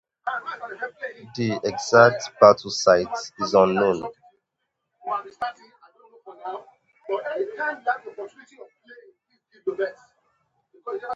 The 1.35 1.59
exact 1.63 2.27
battle 2.39 2.69
site 2.71 3.07
is 3.39 3.53
unknown. 3.53 4.09